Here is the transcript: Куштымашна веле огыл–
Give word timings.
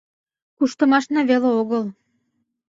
Куштымашна 0.57 1.21
веле 1.41 1.49
огыл– 1.61 1.83